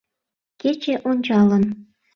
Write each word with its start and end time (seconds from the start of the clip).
Кече 0.61 0.93
ончалын. 1.09 1.63